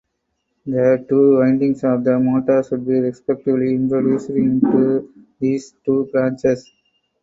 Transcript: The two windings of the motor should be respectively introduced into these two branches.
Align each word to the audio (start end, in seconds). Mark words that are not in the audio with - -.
The 0.65 1.05
two 1.07 1.37
windings 1.37 1.83
of 1.83 2.03
the 2.03 2.17
motor 2.17 2.63
should 2.63 2.87
be 2.87 2.99
respectively 3.01 3.75
introduced 3.75 4.31
into 4.31 5.13
these 5.39 5.75
two 5.85 6.09
branches. 6.11 6.71